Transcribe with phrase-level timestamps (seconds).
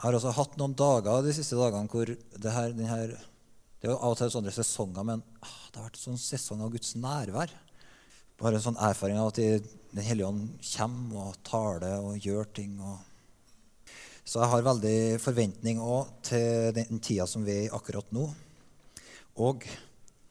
[0.00, 3.84] Jeg har også hatt noen dager de siste dagene hvor det her, den her Det
[3.84, 6.62] er jo av og til sånne sesonger, men ah, det har vært en sånn sesong
[6.64, 7.52] av Guds nærvær.
[8.40, 9.40] Bare en sånn erfaring av at
[9.92, 12.78] Den hellige ånd kommer og taler og gjør ting.
[12.80, 12.96] Og
[14.24, 18.24] så jeg har veldig forventning òg til den tida som vi er i akkurat nå.
[19.36, 19.68] Og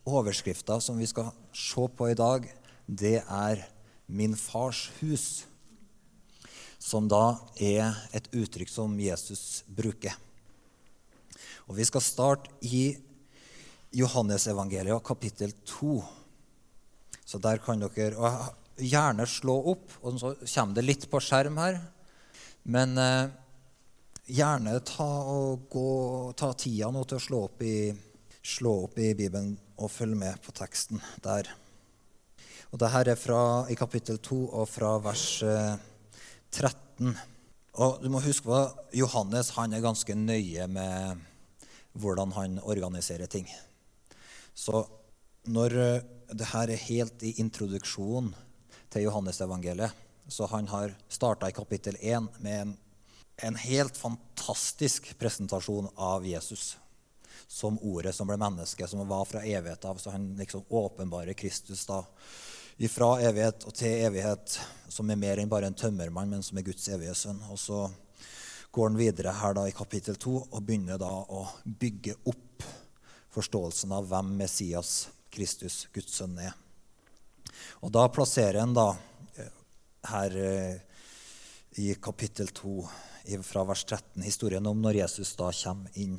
[0.10, 2.50] overskrifta som vi skal se på i dag,
[2.88, 3.68] det er
[4.08, 5.46] 'Min fars hus',
[6.80, 10.16] som da er et uttrykk som Jesus bruker.
[11.68, 12.98] Og Vi skal starte i
[13.94, 16.00] Johannesevangeliet, kapittel 2.
[17.26, 18.32] Så der kan dere
[18.80, 21.78] gjerne slå opp, og så kommer det litt på skjerm her.
[22.64, 23.30] Men eh,
[24.30, 25.10] gjerne ta,
[25.70, 25.90] gå,
[26.38, 27.92] ta, tida nå til å slå opp, i,
[28.42, 31.50] slå opp i Bibelen og følge med på teksten der.
[32.70, 35.26] Og Dette er fra, i kapittel 2 og fra vers
[36.52, 37.14] 13.
[37.14, 37.26] Eh,
[37.80, 38.60] og du må huske på,
[38.98, 41.22] Johannes han er ganske nøye med
[42.00, 43.48] hvordan han organiserer ting.
[44.54, 44.84] Så
[45.48, 46.04] når eh,
[46.36, 48.34] det her er helt i introduksjonen
[48.92, 52.76] til Johannesevangeliet, så han har starta i kapittel 1 med en,
[53.48, 56.76] en helt fantastisk presentasjon av Jesus
[57.50, 59.98] som ordet som ble menneske, som var fra evighet av.
[59.98, 62.04] Så han liksom åpenbarer Kristus da
[62.88, 64.56] fra evighet og til evighet,
[64.88, 67.42] som er mer enn bare en tømmermann, men som er Guds evige sønn.
[67.52, 67.82] Og så
[68.72, 72.64] går han videre her da i kapittel 2 og begynner da å bygge opp
[73.36, 76.56] forståelsen av hvem Messias, Kristus, Guds sønn, er.
[77.84, 78.94] Og da plasserer han da
[79.36, 79.52] eh,
[80.10, 80.80] her eh,
[81.84, 82.80] i kapittel 2
[83.46, 86.16] fra vers 13 historien om når Jesus da kommer inn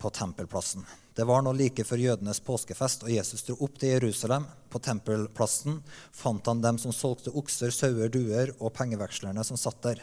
[0.00, 0.84] på tempelplassen.
[1.20, 4.46] Det var nå like før jødenes påskefest, og Jesus dro opp til Jerusalem.
[4.72, 5.74] På tempelplassen
[6.16, 10.00] fant han dem som solgte okser, sauer, duer og pengevekslerne som satt der.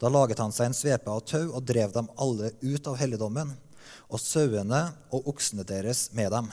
[0.00, 3.52] Da laget han seg en svepe av tau og drev dem alle ut av helligdommen,
[4.08, 4.80] og sauene
[5.12, 6.48] og oksene deres med dem.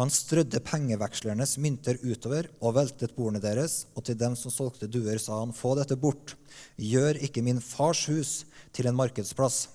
[0.00, 5.20] Han strødde pengevekslernes mynter utover og veltet bordene deres, og til dem som solgte duer,
[5.20, 6.38] sa han, få dette bort,
[6.80, 8.38] gjør ikke min fars hus
[8.72, 9.66] til en markedsplass.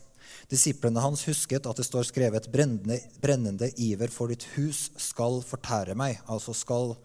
[0.52, 5.96] Disiplene hans husket at det står skrevet brennende, brennende iver for ditt hus skal fortære
[5.96, 6.18] meg.
[6.28, 6.98] Altså skal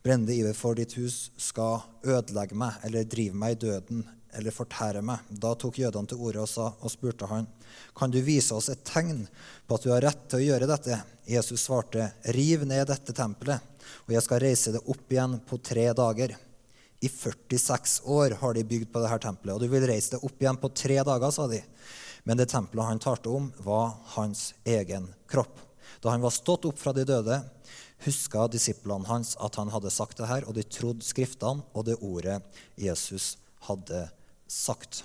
[0.00, 4.06] brennende iver for ditt hus skal ødelegge meg eller drive meg i døden
[4.36, 5.28] eller fortære meg.
[5.28, 7.48] Da tok jødene til orde og, og spurte han,
[7.96, 9.26] kan du vise oss et tegn
[9.66, 10.96] på at du har rett til å gjøre dette?
[11.28, 13.60] Jesus svarte, riv ned dette tempelet,
[14.06, 16.36] og jeg skal reise det opp igjen på tre dager.
[17.04, 20.40] I 46 år har de bygd på dette tempelet, og du vil reise det opp
[20.40, 21.60] igjen på tre dager, sa de.
[22.26, 25.60] Men det tempelet han talte om, var hans egen kropp.
[26.02, 27.38] Da han var stått opp fra de døde,
[28.04, 32.00] huska disiplene hans at han hadde sagt det her, og de trodde Skriftene og det
[32.02, 32.40] ordet
[32.74, 33.36] Jesus
[33.68, 34.08] hadde
[34.50, 35.04] sagt.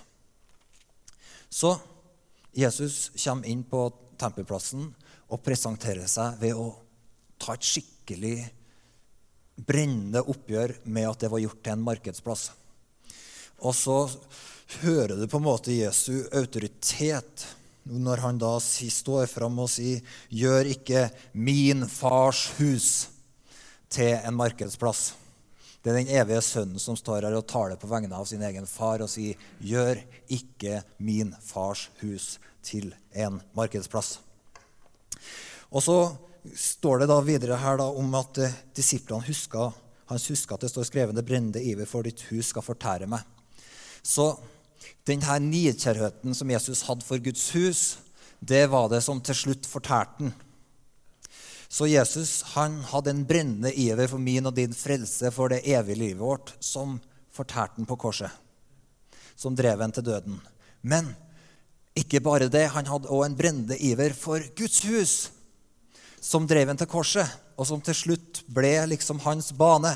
[1.52, 1.76] Så
[2.56, 3.86] Jesus kommer inn på
[4.20, 4.90] tempelplassen
[5.32, 6.72] og presenterer seg ved å
[7.40, 8.36] ta et skikkelig
[9.62, 12.50] brennende oppgjør med at det var gjort til en markedsplass.
[13.62, 13.98] Og så
[14.82, 17.46] hører du på en måte Jesu autoritet
[17.82, 23.08] når han da står fram og sier 'Gjør ikke min fars hus
[23.90, 25.12] til en markedsplass'.
[25.82, 28.66] Det er den evige sønnen som står her og taler på vegne av sin egen
[28.66, 34.18] far og sier 'Gjør ikke min fars hus til en markedsplass'.
[35.72, 36.16] Og så
[36.54, 39.72] står det da videre her da om at eh, disiplene huska,
[40.06, 43.41] hans huska at det står skrevet 'Det brennende iver for ditt hus skal fortære meg'.
[44.02, 44.34] Så
[45.06, 47.82] denne nidkjærheten som Jesus hadde for Guds hus,
[48.42, 50.32] det var det som til slutt fortærte han.
[51.72, 56.02] Så Jesus han hadde en brennende iver for min og din frelse, for det evige
[56.02, 56.98] livet vårt, som
[57.32, 58.28] fortærte han på korset.
[59.36, 60.36] Som drev han til døden.
[60.82, 61.14] Men
[61.96, 65.14] ikke bare det, han hadde òg en brennende iver for Guds hus,
[66.20, 69.94] som drev han til korset, og som til slutt ble liksom hans bane.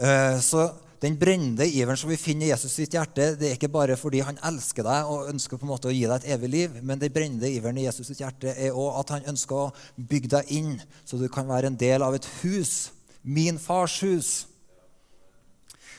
[0.00, 0.70] Eh, så
[1.02, 4.22] den brennende iveren som vi finner i Jesus sitt hjerte, det er ikke bare fordi
[4.26, 6.98] han elsker deg og ønsker på en måte å gi deg et evig liv, men
[6.98, 10.50] den brennende iveren i Jesus sitt hjerte er òg at han ønsker å bygge deg
[10.58, 10.72] inn,
[11.06, 12.90] så du kan være en del av et hus.
[13.22, 14.32] Min fars hus.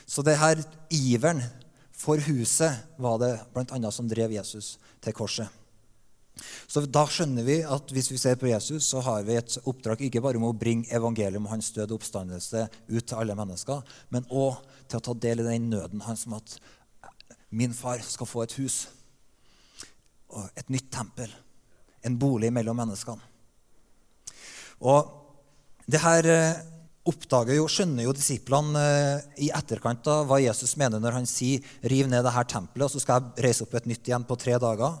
[0.04, 0.60] Så det her
[0.92, 1.40] iveren
[1.96, 3.92] for huset var det bl.a.
[3.94, 5.59] som drev Jesus til korset.
[6.70, 10.04] Så da skjønner vi at hvis vi ser på Jesus, så har vi et oppdrag
[10.06, 13.82] ikke bare om å bringe evangeliet om hans død og oppstandelse ut til alle mennesker,
[14.14, 16.56] men òg til å ta del i den nøden hans om at
[17.50, 18.84] min far skal få et hus
[20.56, 21.30] et nytt tempel.
[22.06, 23.26] En bolig mellom menneskene.
[24.86, 25.08] Og
[25.90, 26.60] det her eh,
[27.10, 31.64] oppdager jo, skjønner jo disiplene eh, i etterkant av hva Jesus mener når han sier
[31.82, 34.38] 'riv ned det her tempelet, og så skal jeg reise opp et nytt igjen på
[34.40, 35.00] tre dager'.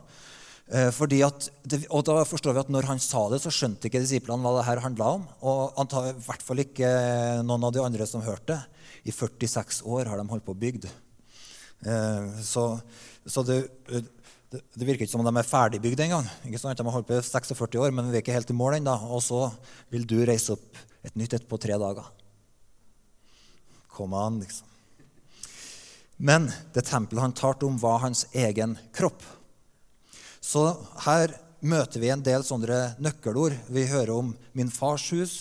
[0.70, 1.48] Eh, at,
[1.90, 4.66] og da forstår vi at når han sa det, så skjønte ikke disiplene hva det
[4.68, 5.24] her handla om.
[5.42, 6.90] Og antar, i hvert fall ikke
[7.46, 8.60] noen av de andre som hørte.
[9.02, 10.86] I 46 år har de holdt på å bygd.
[12.44, 12.64] Så,
[13.24, 13.56] så det,
[13.88, 16.28] det, det, virker ikke som om de er ferdigbygd engang.
[16.44, 18.94] De har holdt på i 46 år, men vi er ikke helt i mål ennå.
[19.16, 19.46] Og så
[19.90, 22.12] vil du reise opp et nytt et på tre dager.
[23.90, 24.68] Kom an, liksom.
[26.20, 29.24] Men det tempelet han talte om, var hans egen kropp.
[30.40, 30.64] Så
[31.04, 33.56] her møter vi en del sånne nøkkelord.
[33.68, 35.34] Vi hører om min fars hus.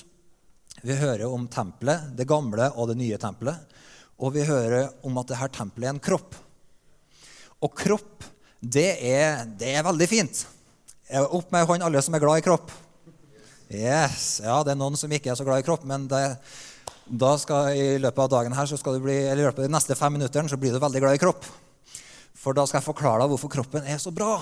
[0.84, 3.78] Vi hører om tempelet, det gamle og det nye tempelet.
[4.19, 6.36] Og vi hører om at dette tempelet er en kropp.
[7.63, 8.28] Og kropp
[8.60, 10.44] det er, det er veldig fint.
[11.31, 12.72] Opp med hånd, alle som er glad i kropp.
[13.69, 16.24] Yes, Ja, det er noen som ikke er så glad i kropp, men det,
[17.06, 19.68] da skal, i løpet av dagen her, så skal du bli, eller i løpet av
[19.68, 21.46] de neste fem minuttene så blir du veldig glad i kropp.
[22.40, 24.40] For da skal jeg forklare deg hvorfor kroppen er så bra.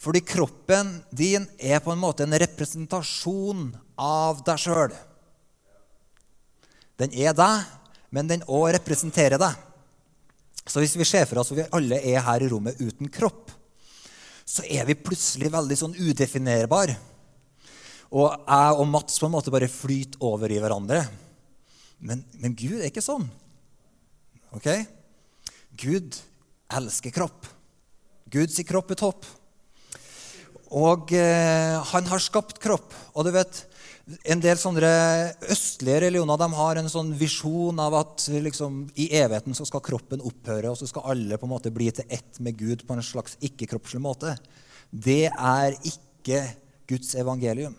[0.00, 4.94] Fordi kroppen din er på en måte en representasjon av deg sjøl.
[7.00, 7.64] Den er deg,
[8.12, 9.56] men den òg representerer deg.
[10.66, 13.52] Så hvis vi ser for oss at vi alle er her i rommet uten kropp,
[14.46, 16.92] så er vi plutselig veldig sånn udefinerbar.
[18.14, 21.02] Og jeg og Mats på en måte bare flyter over i hverandre.
[21.98, 23.26] Men, men Gud er ikke sånn.
[24.54, 24.68] Ok?
[25.76, 26.18] Gud
[26.76, 27.48] elsker kropp.
[28.32, 29.26] Guds kropp er topp.
[30.74, 32.94] Og eh, han har skapt kropp.
[33.14, 33.60] Og du vet,
[34.30, 34.90] en del sånne
[35.50, 40.22] østlige religioner de har en sånn visjon av at liksom, i evigheten så skal kroppen
[40.22, 43.02] opphøre, og så skal alle på en måte bli til ett med Gud på en
[43.02, 44.36] slags ikke-kroppslig måte.
[44.90, 46.44] Det er ikke
[46.86, 47.74] Guds evangelium.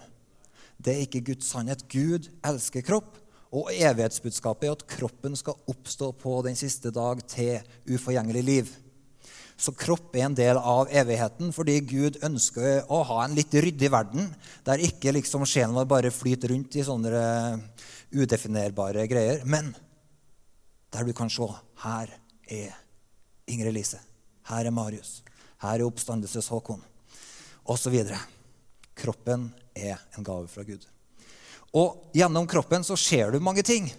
[0.77, 1.87] Det er ikke Guds sannhet.
[1.91, 3.15] Gud elsker kropp,
[3.47, 8.73] og evighetsbudskapet er at kroppen skal oppstå på den siste dag til uforgjengelig liv.
[9.57, 13.89] Så kropp er en del av evigheten fordi Gud ønsker å ha en litt ryddig
[13.89, 14.29] verden,
[14.67, 19.73] der ikke liksom sjelen vår bare flyter rundt i sånne eh, udefinerbare greier, men
[20.93, 21.47] der du kan se
[21.83, 22.13] her
[22.47, 22.75] er
[23.49, 23.99] Ingrid Elise,
[24.51, 25.23] her er Marius,
[25.63, 26.83] her er oppstandelses Håkon,
[27.65, 27.97] osv.
[28.97, 30.85] Kroppen er en gave fra Gud.
[31.75, 33.89] Og gjennom kroppen så ser du mange ting.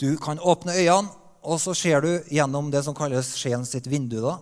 [0.00, 4.20] Du kan åpne øynene, og så ser du gjennom det som kalles sjelen sitt vindu.
[4.20, 4.36] da,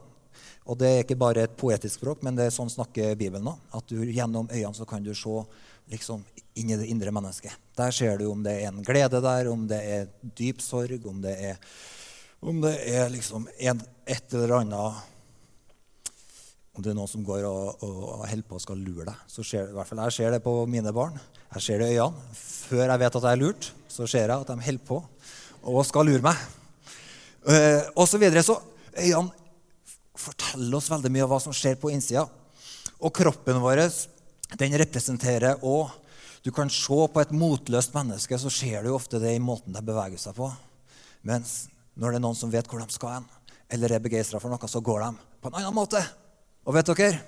[0.69, 3.55] og det er ikke bare et poetisk språk, men det er sånn snakker Bibelen nå.
[3.73, 5.41] At du gjennom øynene så kan du se
[5.89, 6.25] liksom,
[6.61, 7.55] inn i det indre mennesket.
[7.79, 11.23] Der ser du om det er en glede der, om det er dyp sorg, om
[11.25, 11.63] det er,
[12.45, 15.07] om det er liksom en, et eller annet
[16.79, 19.25] Om det er noen som går og, og, og holder på og skal lure deg.
[19.27, 21.17] så ser, i hvert fall Jeg ser det på mine barn.
[21.57, 22.37] Jeg ser det i øynene.
[22.69, 25.01] Før jeg vet at jeg er lurt, så ser jeg at de holder på
[25.65, 26.39] og skal lure meg.
[27.49, 28.45] Uh, og så videre.
[28.47, 28.61] Så
[28.95, 29.38] øynene
[30.19, 32.27] forteller oss veldig mye av hva som skjer på innsida.
[32.99, 33.85] Og kroppen vår
[34.57, 35.91] den representerer òg
[36.43, 39.83] Du kan se på et motløst menneske, så ser du ofte det i måten de
[39.85, 40.47] beveger seg på.
[41.27, 41.67] Mens
[41.99, 43.27] når det er noen som vet hvor de skal hen,
[43.69, 45.11] eller er begeistra for noe, så går de
[45.43, 46.01] på en annen måte.
[46.65, 47.19] Og vet dere?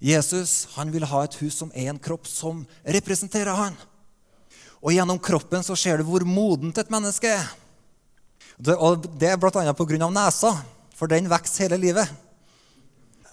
[0.00, 3.76] Jesus han vil ha et hus som er en kropp som representerer han.
[4.80, 7.50] Og gjennom kroppen så ser du hvor modent et menneske er.
[8.78, 9.74] Og Det er bl.a.
[9.74, 10.08] pga.
[10.08, 10.54] nesa,
[10.94, 12.08] for den vokser hele livet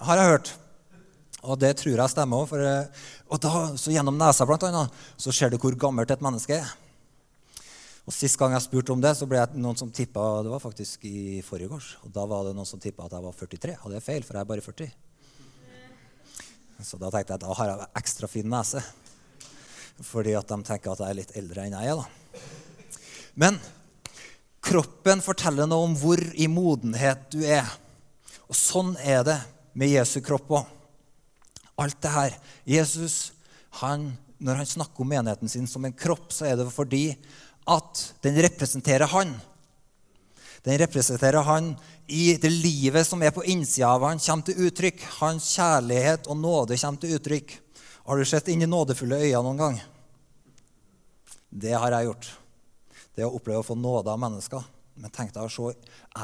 [0.07, 0.51] har jeg hørt.
[1.44, 2.54] Og det tror jeg stemmer òg.
[2.60, 6.57] Eh, og da, så gjennom nesa blant annet, så ser du hvor gammelt et menneske
[6.59, 6.71] er.
[8.09, 10.62] Og Sist gang jeg spurte om det, så ble det noen som tippa Det var
[10.64, 11.92] faktisk i forrige års.
[12.04, 13.76] Og da var det noen som tippa at jeg var 43.
[13.83, 14.90] Og det er feil, for jeg er bare 40.
[16.80, 18.81] Så da tenkte jeg da har jeg ekstra fin nese.
[20.07, 22.02] Fordi at de tenker at jeg er litt eldre enn jeg er.
[22.02, 22.42] da.
[23.40, 23.59] Men
[24.66, 27.68] kroppen forteller noe om hvor i modenhet du er.
[28.50, 29.38] Og sånn er det
[29.80, 30.71] med Jesu kropp òg.
[31.80, 32.33] Alt det her.
[32.68, 33.31] Jesus,
[33.80, 37.14] han, når han snakker om menigheten sin som en kropp, så er det fordi
[37.69, 39.31] at den representerer han.
[40.66, 41.71] Den representerer han
[42.12, 45.06] i det livet som er på innsida av han, kommer til uttrykk.
[45.21, 47.56] Hans kjærlighet og nåde kommer til uttrykk.
[48.09, 49.80] Har du sett inn i nådefulle øyne noen gang?
[51.50, 52.30] Det har jeg gjort.
[53.16, 54.68] Det å oppleve å få nåde av mennesker.
[55.00, 55.71] Men tenk deg å se,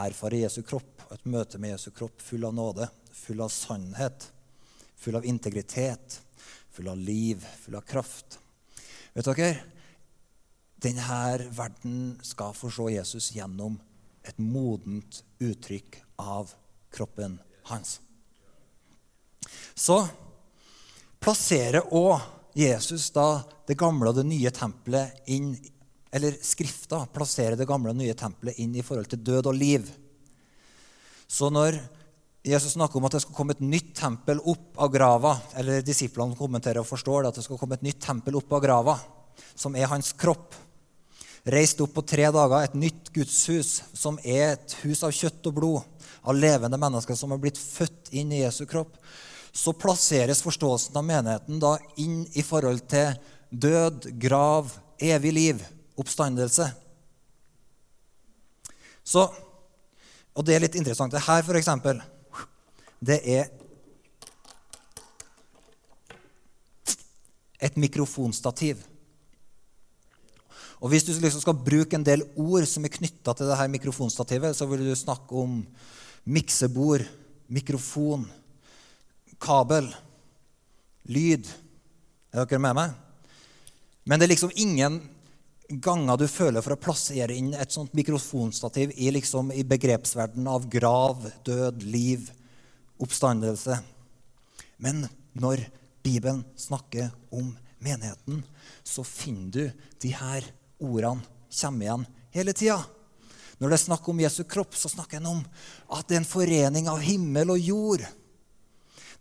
[0.04, 4.28] erfare Jesu kropp, et møte med Jesu kropp full av nåde full av sannhet,
[4.96, 6.22] full av integritet,
[6.72, 8.40] full av liv, full av kraft.
[9.16, 9.50] Vet dere,
[10.84, 13.80] denne verden skal få se Jesus gjennom
[14.26, 16.52] et modent uttrykk av
[16.94, 18.00] kroppen hans.
[19.74, 20.02] Så
[21.22, 22.20] plasserer òg
[22.56, 25.56] Jesus da det gamle og det nye tempelet inn
[26.16, 29.90] eller Skrifta, plasserer det gamle og nye tempelet inn i forhold til død og liv.
[31.28, 31.76] Så når
[32.46, 36.38] Jesus snakker om at det skal komme et nytt tempel opp av grava, eller disiplene
[36.38, 38.96] kommenterer og forstår det, at det skal komme et nytt tempel opp av grava,
[39.58, 40.54] som er hans kropp,
[41.50, 45.58] reist opp på tre dager et nytt gudshus, som er et hus av kjøtt og
[45.58, 48.94] blod, av levende mennesker som har blitt født inn i Jesu kropp,
[49.56, 53.14] så plasseres forståelsen av menigheten da inn i forhold til
[53.50, 55.62] død, grav, evig liv,
[55.98, 56.68] oppstandelse.
[59.06, 59.30] Så,
[60.36, 61.14] og det er litt interessant.
[61.14, 62.02] Her, for eksempel,
[63.06, 63.50] det er
[67.62, 68.82] et mikrofonstativ.
[70.84, 73.72] Og Hvis du liksom skal bruke en del ord som er knytta til det her
[73.72, 75.62] mikrofonstativet, så vil du snakke om
[76.26, 77.06] miksebord,
[77.48, 78.26] mikrofon,
[79.42, 79.88] kabel,
[81.10, 81.48] lyd.
[82.34, 82.96] Er dere med meg?
[84.06, 85.00] Men det er liksom ingen
[85.82, 90.68] ganger du føler for å plassere inn et sånt mikrofonstativ i, liksom, i begrepsverdenen av
[90.70, 92.28] grav, død, liv,
[93.02, 93.80] oppstandelse.
[94.78, 95.64] Men når
[96.06, 98.44] Bibelen snakker om menigheten,
[98.84, 100.46] så finner du de her
[100.80, 101.24] ordene
[101.56, 102.82] kommer igjen hele tida.
[103.58, 105.42] Når det er snakk om Jesu kropp, så snakker en om
[105.96, 108.04] at det er en forening av himmel og jord.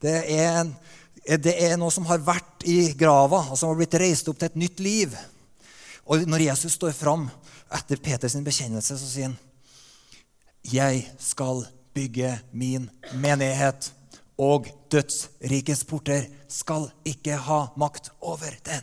[0.03, 0.73] Det er, en,
[1.39, 4.51] det er noe som har vært i grava, og som har blitt reist opp til
[4.51, 5.15] et nytt liv.
[6.11, 7.29] Og når Jesus står fram
[7.73, 9.39] etter Peters bekjennelse, så sier han
[10.65, 11.65] Jeg skal
[11.95, 13.93] bygge min menighet,
[14.39, 18.83] og dødsrikes porter skal ikke ha makt over den.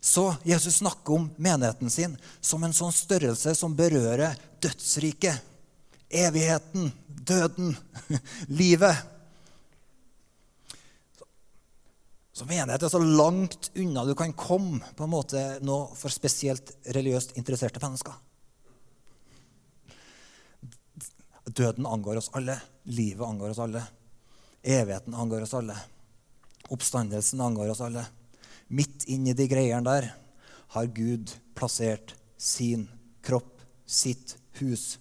[0.00, 5.40] Så Jesus snakker om menigheten sin som en sånn størrelse som berører dødsriket,
[6.08, 7.74] evigheten, døden,
[8.60, 8.96] livet.
[12.32, 16.72] Så menighet er så langt unna du kan komme på en måte nå for spesielt
[16.88, 18.16] religiøst interesserte mennesker.
[21.50, 22.60] Døden angår oss alle.
[22.82, 23.82] Livet angår oss alle.
[24.62, 25.76] Evigheten angår oss alle.
[26.68, 28.04] Oppstandelsen angår oss alle.
[28.68, 30.12] Midt inni de greiene der
[30.70, 32.86] har Gud plassert sin
[33.26, 34.98] kropp, sitt hus.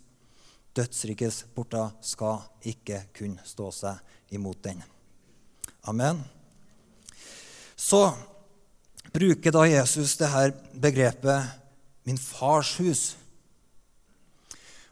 [0.74, 4.82] Dødsrikets porter skal ikke kunne stå seg imot den.
[5.86, 6.24] Amen.
[7.75, 8.10] Så
[9.13, 11.46] bruker da Jesus det her begrepet
[12.06, 13.15] 'min fars hus'.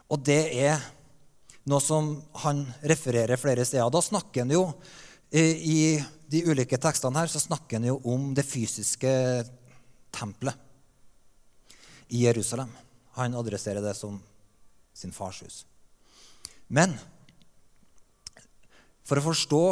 [0.08, 0.78] Og det er
[1.68, 3.90] noe som han refererer flere steder.
[3.92, 4.64] Da snakker han jo
[5.32, 5.98] i
[6.28, 9.10] de ulike tekstene her så snakker han jo om det fysiske
[10.14, 10.56] tempelet
[12.08, 12.70] i Jerusalem.
[13.18, 14.16] Han adresserer det som
[14.96, 15.62] sin fars hus.
[16.68, 16.96] Men
[19.08, 19.62] for å forstå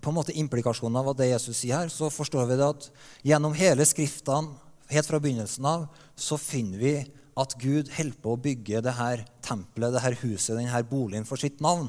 [0.00, 2.86] på en måte implikasjonen av det Jesus sier her, så forstår vi det at
[3.26, 4.54] gjennom hele Skriftene,
[4.90, 5.86] helt fra begynnelsen av,
[6.18, 6.94] så finner vi
[7.40, 11.40] at Gud holder på å bygge det her tempelet, det her huset, denne boligen for
[11.40, 11.88] sitt navn.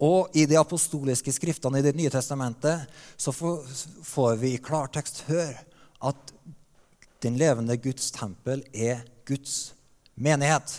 [0.00, 2.88] Og i de apostoliske skriftene i Det nye testamentet
[3.20, 5.58] så får vi i klartekst høre
[6.08, 6.32] at
[7.20, 9.74] den levende Guds tempel er Guds
[10.16, 10.78] menighet.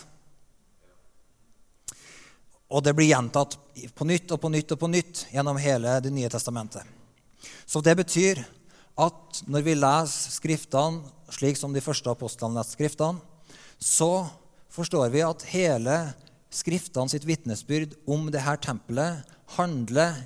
[2.72, 3.54] Og det blir gjentatt
[3.94, 6.82] på nytt og på nytt og på nytt gjennom hele Det nye testamentet.
[7.66, 8.42] Så det betyr
[8.98, 13.22] at når vi leser Skriftene slik som de første apostlene leste Skriftene,
[13.82, 14.28] så
[14.72, 15.96] forstår vi at hele
[16.52, 19.22] Skriftene sitt vitnesbyrd om dette tempelet
[19.54, 20.18] handler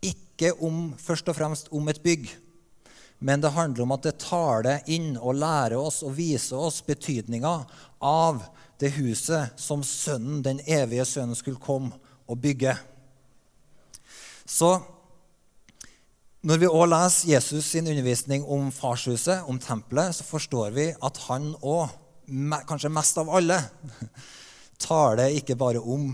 [0.00, 2.24] ikke om, først og fremst om et bygg,
[3.20, 7.52] men det handler om at det taler inn og lærer oss og viser oss betydninga
[8.00, 8.46] av
[8.80, 12.76] det huset som sønnen, den evige sønnen skulle komme og bygge.
[14.48, 14.78] Så
[16.40, 21.24] når vi òg leser Jesus sin undervisning om farshuset, om tempelet, så forstår vi at
[21.26, 21.90] han òg,
[22.68, 23.58] kanskje mest av alle,
[24.88, 26.12] taler ikke bare om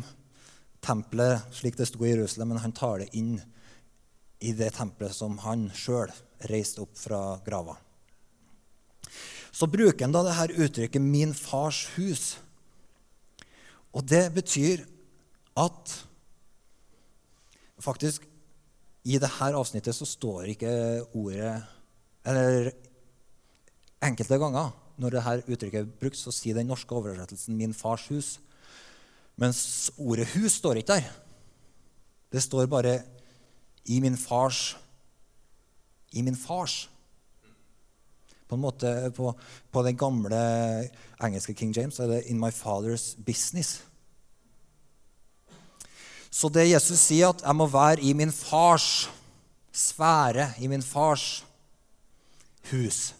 [0.85, 3.38] tempelet slik det sto i Jerusalem, men han taler inn
[4.44, 6.12] i det tempelet som han sjøl
[6.50, 7.76] reiste opp fra grava.
[9.54, 12.37] Så bruker han da det her uttrykket 'min fars hus'.
[13.94, 14.85] Og det betyr
[15.56, 16.06] at
[17.78, 18.26] faktisk
[19.04, 20.73] i dette avsnittet så står ikke
[21.14, 21.62] ordet
[22.25, 22.73] Eller
[24.00, 28.38] enkelte ganger når dette uttrykket er brukt, så sier den norske oversettelsen 'min fars hus'.
[29.36, 31.10] Mens ordet 'hus' står ikke der.
[32.32, 33.02] Det står bare
[33.84, 34.76] 'i min fars'
[36.12, 36.88] I min fars.
[38.48, 39.34] På en måte, på,
[39.72, 40.88] på den gamle
[41.22, 43.82] engelske King James er det 'in my father's business'.
[46.30, 49.10] Så det Jesus sier, at jeg må være i min fars
[49.72, 51.44] sfære, i min fars
[52.70, 53.14] hus.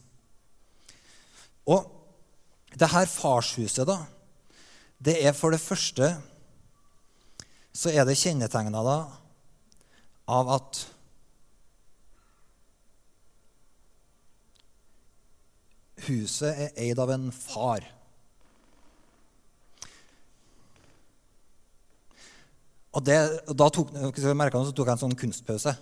[1.71, 1.87] Og
[2.75, 4.01] det her farshuset, da,
[5.05, 6.15] det er for det første
[7.75, 8.83] så er det kjennetegna
[10.31, 10.85] av at
[16.07, 17.87] huset er eid av en far.
[22.95, 23.19] Og det,
[23.51, 25.75] da tok, så tok jeg en sånn kunstpause.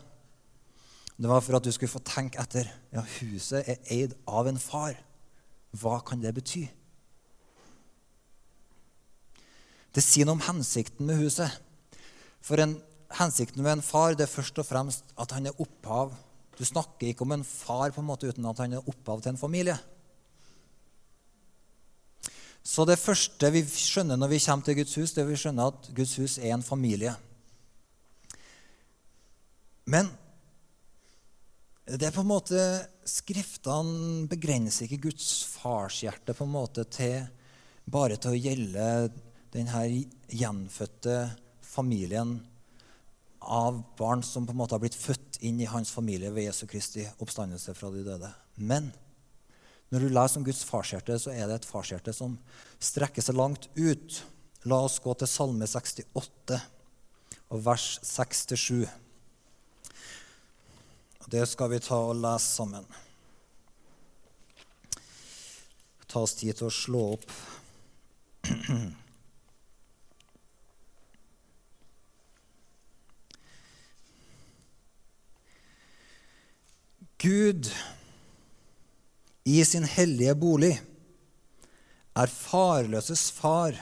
[1.12, 2.70] Det var for at du skulle få tenke etter.
[2.94, 4.96] Ja, huset er eid av en far.
[5.80, 6.66] Hva kan det bety?
[9.92, 11.52] Det sier noe om hensikten med huset.
[12.44, 12.76] For en,
[13.18, 16.14] hensikten med en far det er først og fremst at han er opphav.
[16.56, 19.34] Du snakker ikke om en far på en måte uten at han er opphav til
[19.34, 19.76] en familie.
[22.62, 25.72] Så det første vi skjønner når vi kommer til Guds hus, det er vi skjønner
[25.72, 27.14] at Guds hus er en familie.
[29.84, 30.12] Men
[31.86, 32.58] det er på en måte
[33.08, 37.24] Skriftene begrenser ikke Guds farshjerte på en måte til
[37.90, 38.84] bare til å gjelde
[39.52, 39.80] denne
[40.30, 41.16] gjenfødte
[41.66, 42.36] familien
[43.42, 46.68] av barn som på en måte har blitt født inn i hans familie ved Jesu
[46.70, 48.30] Kristi oppstandelse fra de døde.
[48.54, 48.92] Men
[49.90, 52.38] når du leser om Guds farshjerte, så er det et farshjerte som
[52.78, 54.22] strekker seg langt ut.
[54.70, 56.62] La oss gå til Salme 68
[57.52, 58.86] og vers 6-7.
[61.26, 62.86] Det skal vi ta og lese sammen.
[66.06, 67.30] Ta oss tid til å slå opp.
[77.22, 77.70] Gud
[79.46, 80.72] i sin hellige bolig
[82.18, 83.78] er farløses far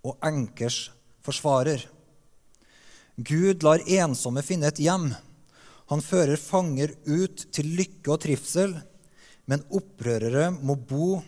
[0.00, 0.88] og enkers
[1.22, 1.84] forsvarer.
[3.20, 5.10] Gud lar ensomme finne et hjem.
[5.90, 8.76] Han fører fanger ut til lykke og trivsel,
[9.50, 11.18] men opprørere må bo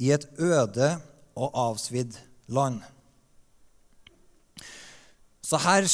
[0.00, 0.94] i et øde
[1.36, 2.16] og avsvidd
[2.48, 2.80] land.
[5.44, 5.84] Så her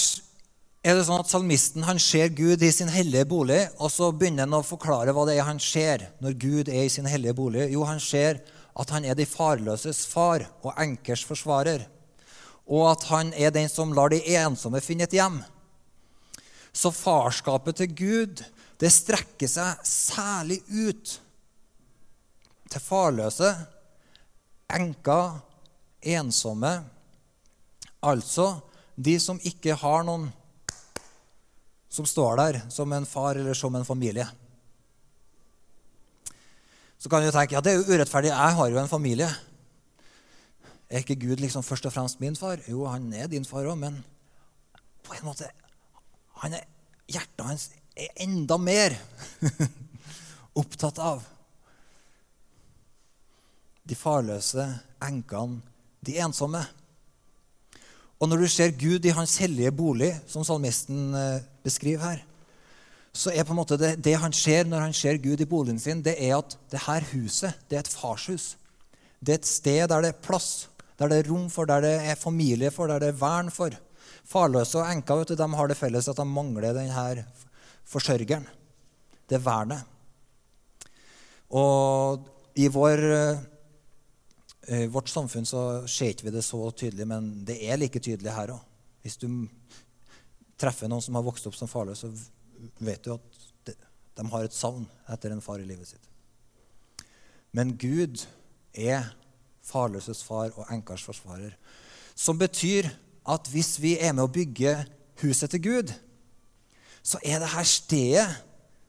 [0.84, 4.46] er det sånn at Salmisten han ser Gud i sin hellige bolig, og så begynner
[4.46, 7.68] han å forklare hva det er han ser når Gud er i sin hellige bolig.
[7.72, 8.42] Jo, han ser
[8.74, 11.86] at han er de farløses far og enkers forsvarer.
[12.66, 15.42] Og at han er den som lar de ensomme finne et hjem.
[16.74, 18.42] Så farskapet til Gud
[18.82, 21.14] det strekker seg særlig ut
[22.72, 23.52] til farløse,
[24.74, 25.38] enker,
[26.02, 26.72] ensomme.
[28.04, 28.48] Altså
[28.96, 30.26] de som ikke har noen
[31.94, 34.26] som står der som en far eller som en familie.
[36.98, 38.32] Så kan du tenke ja, det er jo urettferdig.
[38.32, 39.28] Jeg har jo en familie.
[40.90, 42.58] Er ikke Gud liksom først og fremst min far?
[42.66, 44.00] Jo, han er din far òg, men
[45.04, 45.50] på en måte
[46.44, 46.70] han er,
[47.04, 47.66] Hjertet hans
[48.00, 48.94] er enda mer
[50.60, 51.24] opptatt av
[53.84, 54.64] de farløse,
[55.04, 55.60] enkene,
[56.04, 56.62] de ensomme.
[58.16, 62.22] Og når du ser Gud i hans hellige bolig, som salmisten eh, beskriver her,
[63.14, 65.78] så er på en måte det, det, han ser når han ser Gud i boligen
[65.78, 68.54] sin, det er at det her huset det er et farshus.
[69.20, 71.94] Det er et sted der det er plass, der det er rom for, der det
[72.00, 73.76] er familie for, der det er vern for.
[74.28, 77.24] Farløse og enka vet du, de har det felles at de mangler denne
[77.88, 78.46] forsørgeren.
[79.28, 79.84] Det er vernet.
[81.54, 82.24] Og
[82.58, 87.80] i vår eh, vårt samfunn så ser ikke vi det så tydelig, men det er
[87.80, 88.62] like tydelig her òg.
[89.04, 89.28] Hvis du
[90.60, 92.10] treffer noen som har vokst opp som farløs, så
[92.80, 93.74] vet du at
[94.14, 96.08] de har et savn etter en far i livet sitt.
[97.54, 98.24] Men Gud
[98.72, 99.12] er
[99.64, 101.54] farløses far og enkers forsvarer.
[102.14, 102.88] Som betyr
[103.28, 104.76] at hvis vi er med å bygge
[105.22, 105.94] huset til Gud,
[107.04, 108.28] så er det her stedet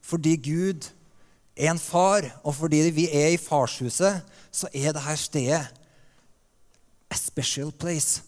[0.05, 0.85] fordi Gud
[1.57, 4.21] er en far, og fordi vi er i farshuset,
[4.51, 5.63] så er dette stedet
[7.09, 8.21] a special place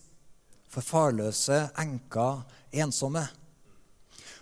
[0.72, 2.42] for farløse, enker,
[2.72, 3.28] ensomme.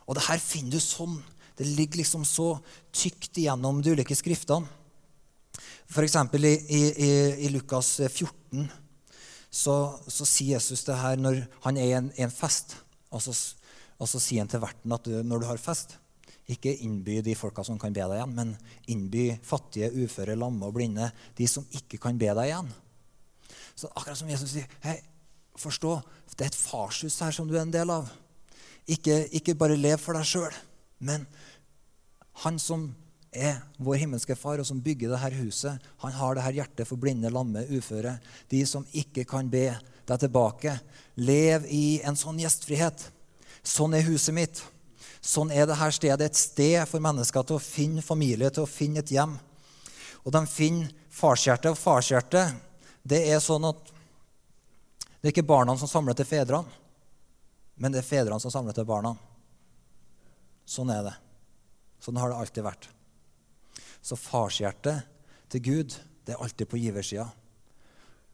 [0.06, 1.17] Og det her finner du sånn.
[1.56, 2.56] Det ligger liksom så
[2.93, 4.67] tykt igjennom de ulike skriftene.
[5.89, 6.17] F.eks.
[6.36, 7.12] I, i,
[7.45, 8.65] i Lukas 14
[9.56, 9.76] så,
[10.12, 12.76] så, sier Jesus det her når han er i en, en fest.
[13.13, 13.34] Og så,
[13.96, 15.96] og så, sier han til verten at du, når du har fest,
[16.52, 18.52] ikke innby de folka som kan be deg igjen, men
[18.91, 21.08] innby fattige, uføre, lamme og blinde,
[21.39, 22.70] de som ikke kan be deg igjen.
[23.76, 25.00] Så akkurat som Jesus sier, hei,
[25.58, 25.96] forstå,
[26.36, 28.12] det er et farshus her som du er en del av.
[28.91, 30.54] Ikke, ikke bare lev for deg sjøl,
[31.00, 31.26] men
[32.44, 32.89] han som
[33.36, 37.32] er vår himmelske far, og som bygger dette huset, han har dette hjertet for blinde,
[37.34, 38.17] lamme, uføre.
[38.52, 39.69] De som ikke kan be
[40.06, 40.78] deg tilbake.
[41.15, 43.10] Lev i en sånn gjestfrihet.
[43.65, 44.62] Sånn er huset mitt.
[45.26, 49.02] Sånn er dette stedet et sted for mennesker til å finne familie, til å finne
[49.02, 49.38] et hjem.
[50.26, 51.71] Og de finner farshjertet.
[51.74, 52.54] Og farshjertet
[53.06, 53.91] det er sånn at
[55.21, 56.69] det er ikke barna som samler til fedrene,
[57.82, 59.15] men det er fedrene som samler til barna.
[60.69, 61.13] Sånn er det.
[62.02, 62.86] Sånn har det alltid vært.
[64.06, 65.02] Så farshjertet
[65.50, 67.26] til Gud det er alltid på giversida.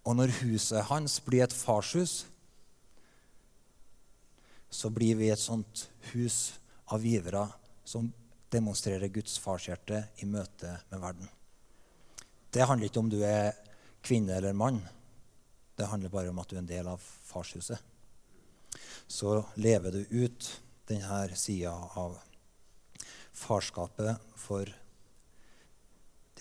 [0.08, 2.26] Og når huset hans blir et farshus,
[4.72, 6.54] så blir vi et sånt hus
[6.92, 7.46] av givere
[7.88, 8.08] som
[8.52, 11.30] demonstrerer Guds farshjerte i møte med verden.
[12.52, 13.54] Det handler ikke om du er
[14.04, 14.82] kvinne eller mann.
[15.76, 17.80] Det handler bare om at du er en del av farshuset.
[19.08, 20.52] Så lever du ut
[20.88, 22.18] denne sida av
[23.36, 24.68] farskapet for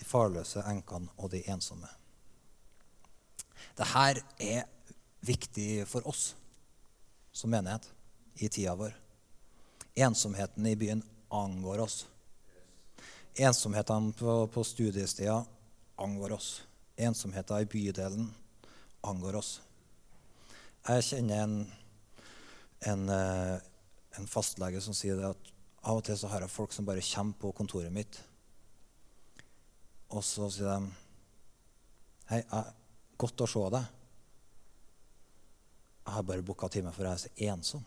[0.01, 1.89] de farløse enkene og de ensomme.
[3.77, 4.65] Dette er
[5.21, 6.31] viktig for oss
[7.31, 7.85] som menighet
[8.41, 8.95] i tida vår.
[10.01, 12.05] Ensomheten i byen angår oss.
[13.37, 15.45] Ensomheten på, på studiesteder
[16.01, 16.49] angår oss.
[16.97, 18.31] Ensomheten i bydelen
[19.07, 19.59] angår oss.
[20.87, 21.55] Jeg kjenner en,
[22.89, 23.57] en, eh,
[24.17, 27.37] en fastlege som sier at av og til så har jeg folk som bare kommer
[27.41, 28.19] på kontoret mitt,
[30.11, 30.91] og så sier de
[32.31, 32.39] Hei,
[33.19, 33.87] godt å se deg.
[36.05, 37.81] Jeg har bare booka time, for jeg er så ensom.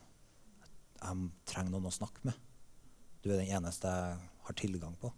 [1.00, 2.36] Jeg trenger noen å snakke med.
[3.24, 5.08] Du er den eneste jeg har tilgang på.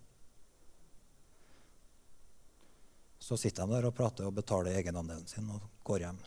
[3.19, 6.21] Så sitter de der og prater og betaler egenandelen sin og går hjem.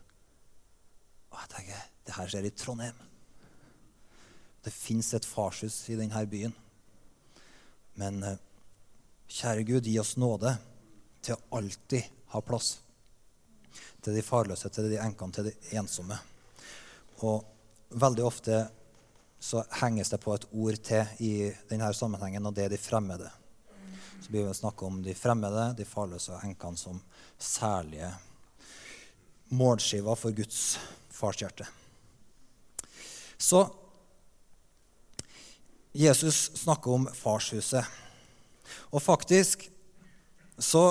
[1.31, 3.05] Og jeg tenker det her skjer i Trondheim.
[4.59, 6.51] Det fins et farshus i denne byen.
[7.95, 8.41] Men eh,
[9.31, 10.57] kjære Gud, gi oss nåde
[11.21, 12.77] til å alltid ha plass
[14.03, 16.17] til de farløse, til de enkene, til de ensomme.
[17.27, 17.43] Og
[17.89, 18.61] veldig ofte
[19.39, 21.33] så henges det på et ord til i
[21.69, 23.29] denne sammenhengen, og det er de fremmede.
[24.19, 26.99] Så blir vi snakke om de fremmede, de farløse og enkene som
[27.39, 28.11] særlige
[29.55, 30.77] målskiver for Guds
[31.15, 31.67] farshjerte.
[33.39, 33.63] Så
[35.95, 37.85] Jesus snakker om farshuset.
[38.93, 39.69] Og faktisk
[40.59, 40.83] så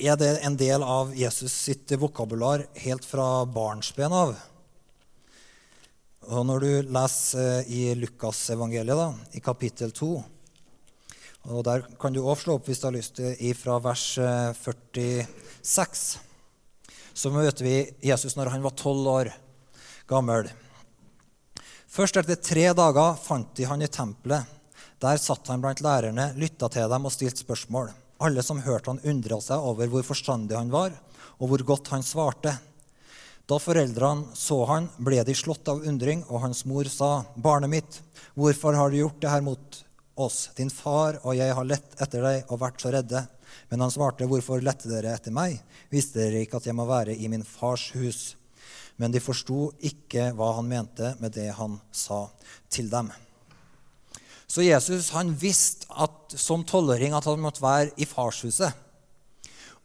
[0.00, 4.34] er det en del av Jesus sitt vokabular helt fra barnsben av.
[6.30, 10.12] Og når du leser i Lukasevangeliet, i kapittel 2
[11.48, 14.02] og Der kan du også slå opp hvis du har lyst, til, fra vers
[14.60, 16.18] 46.
[17.14, 19.30] Så møter vi Jesus når han var tolv år
[20.10, 20.50] gammel.
[21.90, 24.44] Først etter tre dager fant de han i tempelet.
[25.00, 27.88] Der satt han blant lærerne, lytta til dem og stilte spørsmål.
[28.20, 30.92] Alle som hørte han, undra seg over hvor forstandig han var,
[31.40, 32.52] og hvor godt han svarte.
[33.48, 38.00] Da foreldrene så han, ble de slått av undring, og hans mor sa, 'Barnet mitt,
[38.36, 40.50] hvorfor har du gjort det her mot oss?
[40.54, 43.26] Din far og jeg har lett etter deg og vært så redde.'
[43.70, 45.58] Men han svarte, 'Hvorfor lette dere etter meg?
[45.90, 48.36] Visste dere ikke at jeg må være i min fars hus?'
[48.98, 52.28] Men de forsto ikke hva han mente med det han sa
[52.68, 53.10] til dem.
[54.50, 58.74] Så Jesus han visste at som tolvåring at han måtte være i farshuset.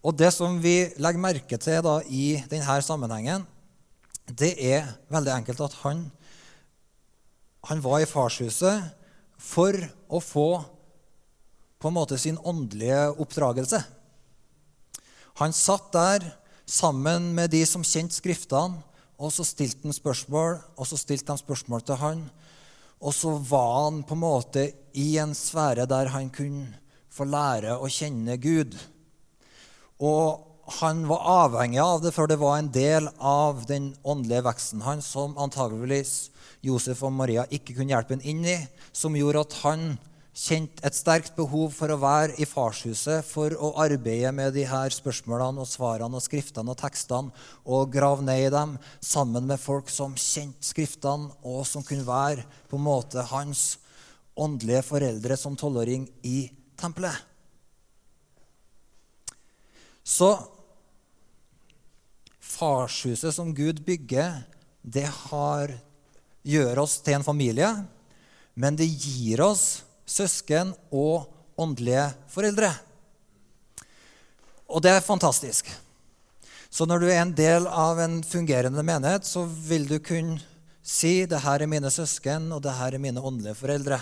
[0.05, 3.45] Og det som vi legger merke til da i denne sammenhengen,
[4.25, 6.07] det er veldig enkelt at han,
[7.69, 8.89] han var i farshuset
[9.37, 9.77] for
[10.09, 10.49] å få
[11.81, 13.83] på en måte sin åndelige oppdragelse.
[15.41, 16.25] Han satt der
[16.65, 18.81] sammen med de som kjente Skriftene,
[19.21, 22.23] og så stilte han spørsmål, og så stilte de spørsmål til han.
[23.05, 24.65] Og så var han på en måte
[24.97, 26.73] i en sfære der han kunne
[27.13, 28.73] få lære å kjenne Gud.
[30.01, 30.41] Og
[30.81, 35.11] han var avhengig av det, for det var en del av den åndelige veksten hans
[35.13, 36.31] som antageligvis
[36.65, 38.57] Josef og Maria ikke kunne hjelpe ham inn i,
[38.89, 39.85] som gjorde at han
[40.35, 44.91] kjente et sterkt behov for å være i farshuset for å arbeide med de her
[44.91, 47.31] spørsmålene og svarene og skriftene og tekstene
[47.63, 52.43] og grave ned i dem sammen med folk som kjente skriftene, og som kunne være
[52.67, 53.77] på en måte hans
[54.35, 57.15] åndelige foreldre som tolvåring i tempelet.
[60.03, 60.35] Så
[62.43, 64.43] farshuset som Gud bygger,
[64.83, 65.71] det har,
[66.43, 67.71] gjør oss til en familie,
[68.53, 71.25] men det gir oss søsken og
[71.57, 72.71] åndelige foreldre.
[74.69, 75.69] Og det er fantastisk.
[76.69, 80.41] Så når du er en del av en fungerende menighet, så vil du kunne
[80.85, 83.99] si det her er mine søsken, og det her er mine åndelige foreldre.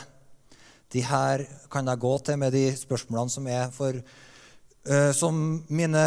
[0.93, 6.03] De her kan jeg gå til med de spørsmålene som er for uh, Som mine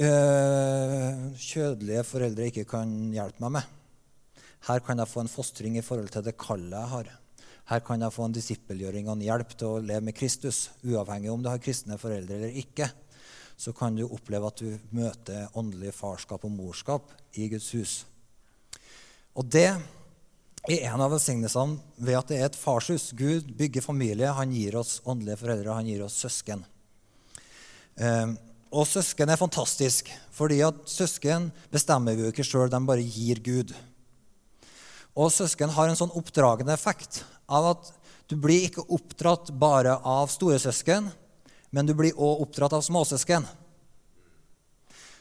[0.00, 3.64] uh, kjødelige foreldre ikke kan hjelpe meg med.
[4.68, 7.06] Her kan jeg få en fostring i forhold til det kallet jeg har.
[7.68, 10.68] Her kan jeg få en disippelgjøring og en hjelp til å leve med Kristus.
[10.86, 12.88] Uavhengig om du har kristne foreldre eller ikke,
[13.60, 17.94] så kan du oppleve at du møter åndelig farskap og morskap i Guds hus.
[19.36, 23.10] Og det er en av velsignelsene ved at det er et farshus.
[23.16, 26.64] Gud bygger familie, han gir oss åndelige foreldre, han gir oss søsken.
[28.00, 28.32] Eh,
[28.70, 33.40] og søsken er fantastisk, fordi at søsken bestemmer vi jo ikke sjøl, de bare gir
[33.42, 33.74] Gud.
[35.18, 37.90] Og søsken har en sånn oppdragende effekt av at
[38.30, 41.10] du blir ikke oppdratt bare av storesøsken,
[41.70, 43.46] men du blir òg oppdratt av småsøsken.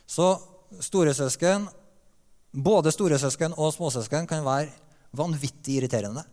[0.09, 0.31] Så
[0.85, 1.67] storesøsken,
[2.53, 4.69] både storesøsken og småsøsken, kan være
[5.17, 6.23] vanvittig irriterende.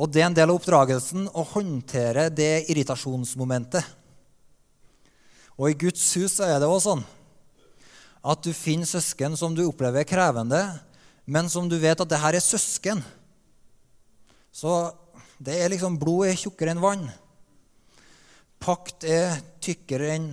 [0.00, 3.84] Og det er en del av oppdragelsen å håndtere det irritasjonsmomentet.
[5.60, 7.08] Og i Guds hus er det også sånn
[8.20, 10.60] at du finner søsken som du opplever er krevende,
[11.24, 13.00] men som du vet at det her er søsken.
[14.52, 14.74] Så
[15.40, 17.06] det er liksom blod er tjukkere enn vann.
[18.60, 20.28] Pakt er tykkere enn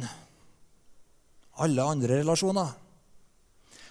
[1.63, 2.73] alle andre relasjoner.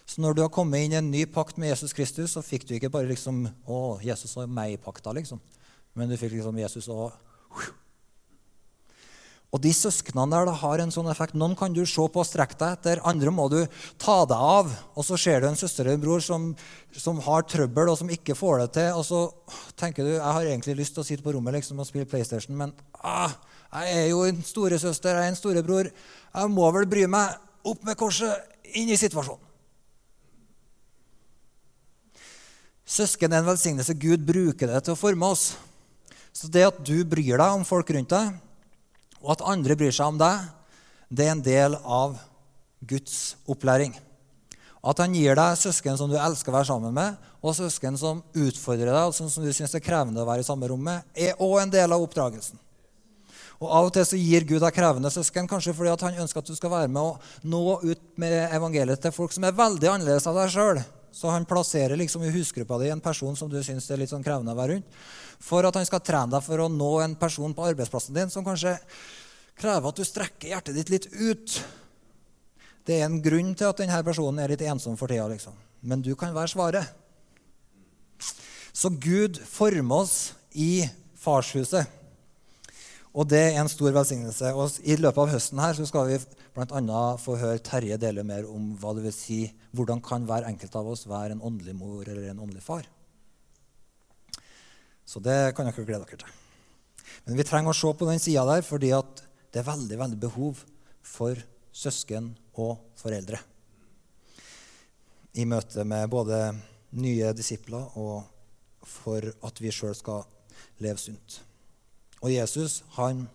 [0.07, 2.67] Så når du har kommet inn i en ny pakt med Jesus Kristus, så fikk
[2.69, 5.41] du ikke bare liksom Å, Jesus og meg i pakta, liksom.
[5.99, 7.17] Men du fikk liksom Jesus og
[9.57, 11.33] og de søsknene der har en sånn effekt.
[11.39, 13.63] Noen kan du se på og strekke deg etter, andre må du
[14.03, 14.69] ta deg av.
[14.93, 16.51] Og så ser du en søster eller en bror som,
[16.93, 18.91] som, har trøbbel, og som ikke får det til.
[19.01, 19.23] Og så
[19.81, 22.59] tenker du jeg har egentlig lyst til å sitte på rommet liksom, og spille PlayStation,
[22.59, 23.33] men ah,
[23.73, 25.89] jeg er jo en storesøster, jeg er en storebror.
[25.89, 29.41] Jeg må vel bry meg opp med korset inn i situasjonen.
[32.87, 33.97] Søsken er en velsignelse.
[33.99, 35.55] Gud bruker det til å forme oss.
[36.37, 38.37] Så det at du bryr deg om folk rundt deg,
[39.27, 40.45] og at andre bryr seg om deg,
[41.11, 42.15] det er en del av
[42.87, 43.95] Guds opplæring.
[44.87, 48.23] At han gir deg søsken som du elsker å være sammen med, og søsken som
[48.39, 51.35] utfordrer deg, og som du syns er krevende å være i samme rom med, er
[51.43, 52.63] òg en del av oppdragelsen.
[53.57, 56.51] Og Av og til så gir Gud deg krevende søsken, kanskje fordi han ønsker at
[56.51, 60.29] du skal være med og nå ut med evangeliet til folk som er veldig annerledes
[60.29, 60.83] av deg sjøl.
[61.17, 64.25] Så han plasserer liksom i husgruppa di en person som du syns er litt sånn
[64.25, 64.99] krevende å være rundt,
[65.41, 68.45] for at han skal trene deg for å nå en person på arbeidsplassen din som
[68.45, 68.75] kanskje
[69.57, 71.57] krever at du strekker hjertet ditt litt ut.
[72.85, 75.57] Det er en grunn til at denne personen er litt ensom for tida, liksom.
[75.81, 76.93] Men du kan være svaret.
[78.77, 80.17] Så Gud former oss
[80.53, 80.85] i
[81.17, 81.89] farshuset.
[83.17, 84.53] Og det er en stor velsignelse.
[84.53, 86.21] Og I løpet av høsten her så skal vi
[86.57, 87.01] bl.a.
[87.21, 89.41] få høre Terje dele mer om hva det vil si,
[89.77, 92.87] hvordan kan hver enkelt av oss være en åndelig mor eller en åndelig far.
[95.07, 96.33] Så det kan dere glede dere til.
[97.27, 98.91] Men vi trenger å se på den sida der, fordi
[99.53, 100.65] det er veldig, veldig behov
[101.07, 101.39] for
[101.77, 103.39] søsken og foreldre.
[105.37, 106.41] I møte med både
[106.97, 108.25] nye disipler og
[108.87, 110.25] for at vi sjøl skal
[110.81, 111.41] leve sunt.
[112.23, 113.27] Og Jesus han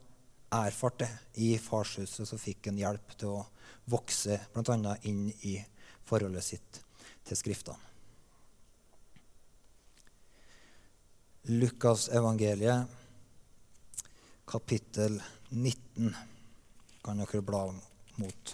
[0.52, 1.08] erfarte
[1.40, 3.46] i farshuset, så fikk han hjelp til å
[3.92, 4.96] vokse bl.a.
[5.08, 5.56] inn i
[6.08, 6.82] forholdet sitt
[7.28, 7.88] til Skriftene.
[11.50, 12.86] Lukas evangeliet,
[14.46, 15.16] kapittel
[15.50, 16.12] 19,
[17.02, 17.64] kan dere bla
[18.22, 18.52] mot,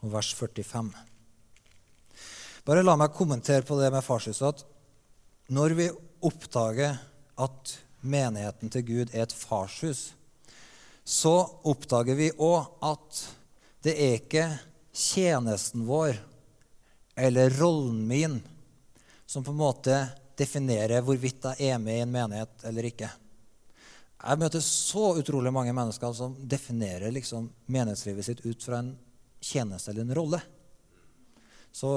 [0.00, 0.88] og vers 45.
[2.64, 4.64] Bare la meg kommentere på det med farshuset at
[5.52, 5.90] når vi
[6.24, 6.96] oppdager
[7.40, 10.14] at menigheten til Gud er et farshus,
[11.04, 11.34] så
[11.68, 13.22] oppdager vi òg at
[13.84, 14.46] det er ikke
[14.92, 16.18] tjenesten vår
[17.20, 18.40] eller rollen min
[19.26, 19.96] som på en måte
[20.40, 23.10] definerer hvorvidt jeg er med i en menighet eller ikke.
[24.20, 28.90] Jeg møter så utrolig mange mennesker som definerer liksom menighetslivet sitt ut fra en
[29.40, 30.40] tjeneste eller en rolle.
[31.72, 31.90] Så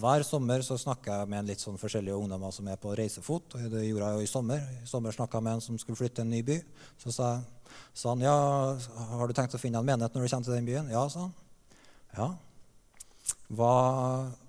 [0.00, 3.54] hver sommer så snakker jeg med en litt sånn forskjellige ungdommer som er på reisefot.
[3.54, 4.64] og Det gjorde jeg jo i sommer.
[4.82, 6.58] I sommer snakka jeg med en som skulle flytte til en ny by.
[7.02, 7.28] Så sa,
[7.92, 8.34] sa, han ja,
[9.14, 10.92] har du tenkt å finne en menighet når du kommer til den byen.
[10.94, 11.34] Ja, sa han.
[12.16, 12.28] Ja.
[13.58, 13.74] Hva,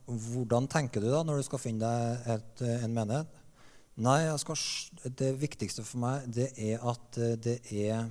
[0.08, 3.36] hvordan tenker du da når du skal finne deg et, en menighet?
[4.00, 4.60] Nei, skal,
[5.20, 8.08] det viktigste for meg det er at det er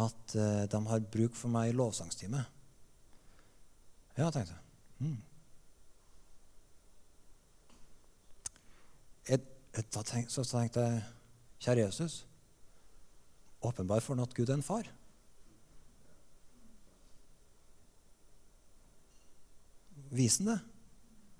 [0.00, 2.44] at eh, de har bruk for meg i lovsangstime.
[4.16, 4.62] Ja, tenkte jeg.
[5.00, 5.18] Mm.
[9.30, 11.02] da tenk, så tenkte jeg,
[11.60, 12.24] kjære Jesus,
[13.62, 14.88] åpenbar for at Gud er en far.
[20.10, 20.58] Vis ham det.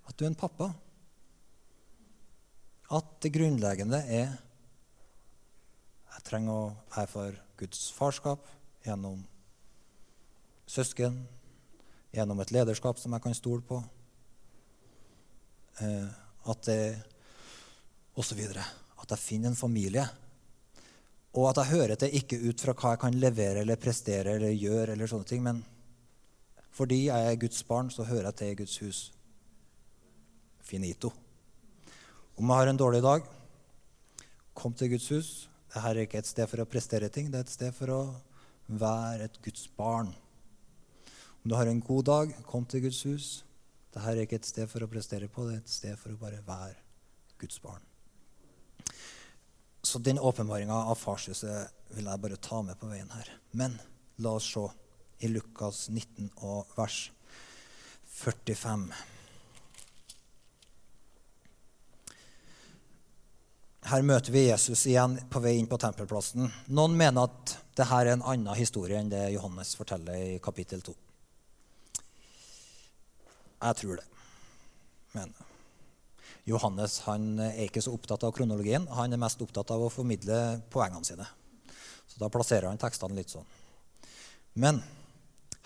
[0.07, 0.71] At du er en pappa.
[2.91, 4.39] At det grunnleggende er
[6.11, 6.65] jeg trenger å
[7.01, 8.45] erfare Guds farskap
[8.85, 9.23] gjennom
[10.69, 11.15] søsken,
[12.13, 13.79] gjennom et lederskap som jeg kan stole på.
[15.81, 16.11] Eh,
[16.51, 16.83] at det
[18.19, 18.41] osv.
[19.01, 20.07] At jeg finner en familie.
[21.37, 24.51] Og at jeg hører til ikke ut fra hva jeg kan levere eller prestere eller
[24.51, 25.63] gjøre, eller sånne ting, men
[26.75, 29.01] fordi jeg er Guds barn, så hører jeg til i Guds hus.
[30.65, 31.13] Finito.
[32.39, 33.27] Om jeg har en dårlig dag,
[34.55, 35.31] kom til Guds hus.
[35.71, 38.01] Dette er ikke et sted for å prestere ting, det er et sted for å
[38.81, 40.11] være et Guds barn.
[41.43, 43.29] Om du har en god dag, kom til Guds hus.
[43.91, 46.21] Dette er ikke et sted for å prestere på, det er et sted for å
[46.21, 46.79] bare være
[47.39, 47.90] Guds barn.
[49.83, 53.31] Så den åpenbaringa av farshuset vil jeg bare ta med på veien her.
[53.57, 53.79] Men
[54.21, 54.67] la oss se
[55.25, 57.11] i Lukas 19 og vers
[58.21, 58.91] 45.
[63.91, 66.51] Her møter vi Jesus igjen på vei inn på tempelplassen.
[66.77, 70.95] Noen mener at dette er en annen historie enn det Johannes forteller i kapittel 2.
[73.61, 74.07] Jeg tror det.
[75.17, 75.33] Men
[76.49, 78.87] Johannes han er ikke så opptatt av kronologien.
[78.97, 81.27] Han er mest opptatt av å formidle poengene sine.
[82.09, 83.47] Så da plasserer han tekstene litt sånn.
[84.55, 84.81] Men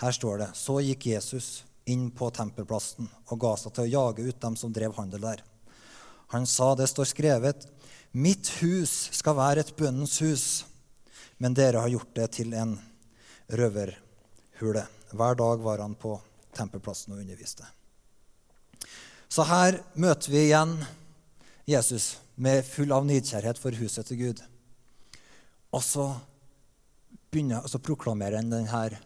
[0.03, 4.25] her står det Så gikk Jesus inn på tempelplassen og ga seg til å jage
[4.25, 5.45] ut dem som drev handel der.
[6.33, 7.67] Han sa, det står skrevet,
[8.15, 10.45] Mitt hus skal være et bønnens hus,
[11.43, 12.77] men dere har gjort det til en
[13.51, 14.85] røverhule.
[15.11, 16.15] Hver dag var han på
[16.55, 17.67] tempelplassen og underviste.
[19.35, 20.77] Så her møter vi igjen
[21.67, 24.43] Jesus med full av nidkjærhet for huset til Gud.
[25.75, 26.05] Og så,
[27.35, 29.01] begynner, så proklamerer han denne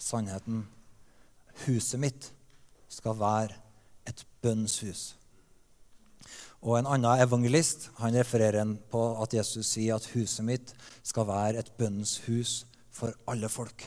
[0.00, 0.62] sannheten.
[1.66, 2.30] Huset mitt
[2.88, 3.58] skal være
[4.08, 5.10] et bønnshus.
[6.62, 10.72] Og En annen evangelist han refererer på at Jesus sier at huset mitt
[11.04, 13.84] skal være et bønnens hus for alle folk.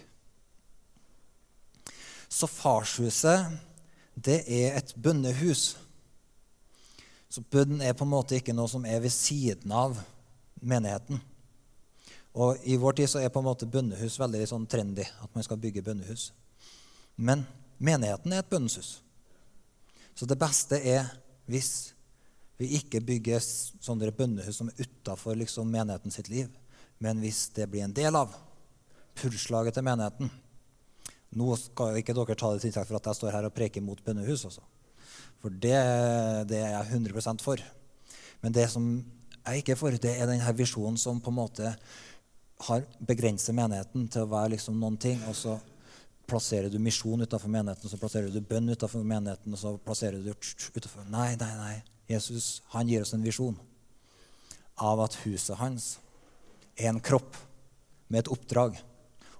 [2.29, 3.55] Så farshuset,
[4.15, 5.75] det er et bønnehus.
[7.29, 9.97] Så bønn er på en måte ikke noe som er ved siden av
[10.63, 11.19] menigheten.
[12.35, 15.43] Og I vår tid så er på en måte bønnehus veldig sånn trendy, at man
[15.43, 16.29] skal bygge bønnehus.
[17.15, 17.45] Men
[17.79, 18.97] menigheten er et bønneshus.
[20.15, 21.07] Så det beste er
[21.51, 21.93] hvis
[22.59, 26.51] vi ikke bygger sånne bønnehus som er utafor liksom, menigheten sitt liv,
[27.03, 28.31] men hvis det blir en del av
[29.19, 30.31] pulslaget til menigheten
[31.35, 33.83] Nå skal ikke dere ta det til inntekt for at jeg står her og preker
[33.83, 34.45] mot bønnehus.
[34.47, 34.63] Også.
[35.43, 35.75] For det,
[36.49, 37.61] det, er jeg 100% for.
[38.41, 38.87] Men det som
[39.45, 41.75] jeg ikke er for, det er denne visjonen som på en måte
[42.65, 45.19] har begrenser menigheten til å være liksom noen ting.
[45.27, 45.57] og så
[46.25, 50.31] plasserer du misjon utenfor menigheten, så plasserer du bønn utenfor menigheten, og så plasserer du
[50.31, 51.75] utenfor Nei, nei, nei.
[52.09, 53.57] Jesus han gir oss en visjon
[54.77, 55.95] av at huset hans
[56.75, 57.37] er en kropp
[58.09, 58.77] med et oppdrag,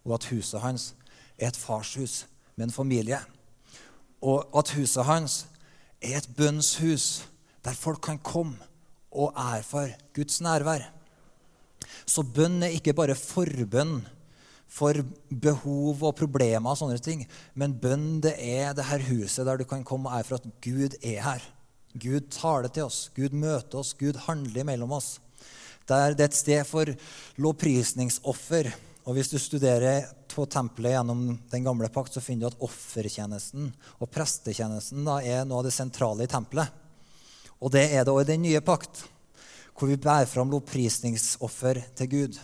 [0.06, 0.94] og at huset hans
[1.38, 3.20] er et farshus med en familie.
[4.22, 5.46] Og at huset hans
[6.02, 7.26] er et bønnshus
[7.66, 8.58] der folk kan komme
[9.12, 10.84] og erfare Guds nærvær.
[12.06, 14.04] Så bønn er ikke bare forbønn
[14.76, 14.98] for
[15.30, 17.24] behov og problemer, og sånne ting,
[17.56, 20.98] men bønn det er det her huset der du kan komme og erfare at Gud
[21.02, 21.46] er her.
[21.96, 25.16] Gud taler til oss, Gud møter oss, Gud handler mellom oss.
[25.88, 26.90] Det er et sted for
[27.40, 28.72] lovprisningsoffer.
[29.06, 33.70] Og Hvis du studerer på tempelet gjennom den gamle pakt, så finner du at offertjenesten
[34.00, 36.74] og prestetjenesten da, er noe av det sentrale i tempelet.
[37.62, 39.06] Og det er det òg i den nye pakt,
[39.78, 42.42] hvor vi bærer fram lovprisningsoffer til Gud.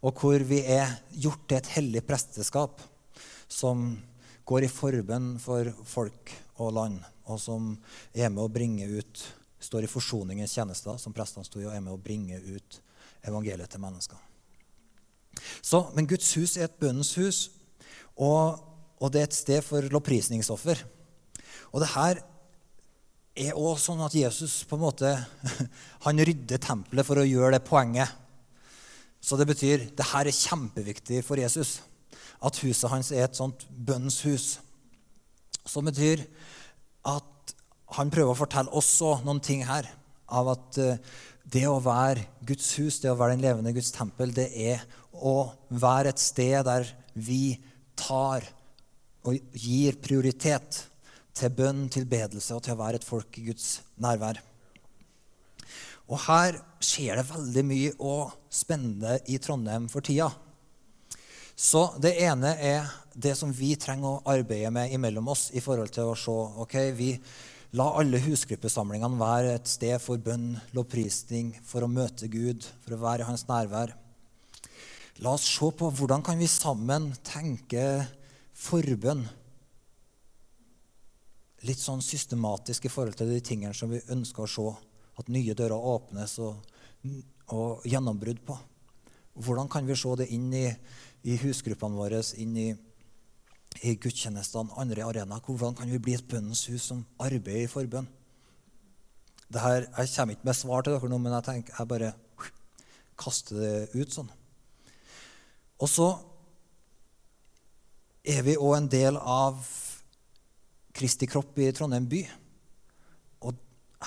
[0.00, 2.80] Og hvor vi er gjort til et hellig presteskap
[3.48, 3.90] som
[4.48, 7.72] går i forbønn for folk og land og som
[8.12, 9.24] er med å bringe ut
[9.64, 12.80] står i forsoningens tjeneste, som prestene sto i, og er med å bringe ut
[13.24, 14.18] evangeliet til mennesker.
[15.62, 17.48] Så, men Guds hus er et bønnens hus,
[18.14, 18.60] og,
[19.00, 20.84] og, det er et sted for lovprisningsoffer.
[21.74, 22.20] Og det her
[23.34, 25.10] er også sånn at Jesus på en måte,
[26.06, 28.20] han rydder tempelet for å gjøre det poenget.
[29.24, 31.78] Så det betyr det her er kjempeviktig for Jesus.
[32.44, 34.48] At huset hans er et sånt bønnens hus.
[35.64, 36.26] Som betyr
[37.08, 37.54] at
[37.96, 39.88] han prøver å fortelle også noen ting her.
[40.32, 41.00] Av at eh,
[41.44, 45.52] det å være Guds hus, det å være den levende Guds tempel, det er å
[45.68, 47.56] være et sted der vi
[47.98, 48.46] tar
[49.24, 50.84] og gir prioritet
[51.34, 54.40] til bønn, tilbedelse og til å være et folk i Guds nærvær.
[56.12, 60.28] Og her skjer det veldig mye og spennende i Trondheim for tida.
[61.56, 65.92] Så det ene er det som vi trenger å arbeide med imellom oss i forhold
[65.94, 66.34] til å se
[66.64, 67.12] ok, vi
[67.74, 73.00] La alle husgruppesamlingene være et sted for bønn, lovprisning, for å møte Gud, for å
[73.02, 73.90] være i hans nærvær.
[75.26, 78.04] La oss se på hvordan kan vi sammen tenke
[78.54, 79.24] forbønn
[81.66, 84.68] litt sånn systematisk i forhold til de tingene som vi ønsker å se
[85.18, 86.62] at nye dører åpnes og,
[87.56, 88.58] og gjennombrudd på.
[89.34, 90.68] Hvordan kan vi se det inn i,
[91.26, 92.68] i husgruppene våre, inn i,
[93.82, 95.42] i gudstjenestene, andre arenaer?
[95.42, 98.06] Hvordan kan vi bli et bønnens hus som arbeider i forbønn?
[99.54, 102.12] Her, jeg kommer ikke med svar til dere nå, men jeg, tenker, jeg bare
[103.22, 104.30] kaster det ut sånn.
[105.82, 106.08] Og så
[108.24, 109.60] er vi òg en del av
[110.94, 112.22] Kristi kropp i Trondheim by.
[113.44, 113.58] Og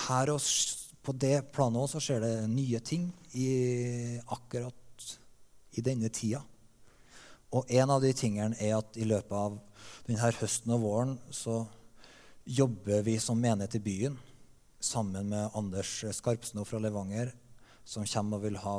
[0.08, 0.42] her og
[1.04, 3.06] på det planet også skjer det nye ting
[3.38, 3.48] i,
[4.28, 5.08] akkurat
[5.78, 6.42] i denne tida.
[7.56, 9.56] Og en av de tingene er at i løpet av
[10.06, 11.62] denne høsten og våren så
[12.48, 14.18] jobber vi som menighet i byen
[14.80, 17.32] sammen med Anders Skarpsno fra Levanger,
[17.84, 18.76] som kommer og vil ha